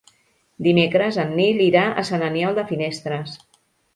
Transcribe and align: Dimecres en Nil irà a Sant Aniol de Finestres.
Dimecres 0.67 1.19
en 1.25 1.35
Nil 1.41 1.61
irà 1.67 1.85
a 2.03 2.05
Sant 2.09 2.25
Aniol 2.29 2.57
de 2.61 2.63
Finestres. 2.73 3.37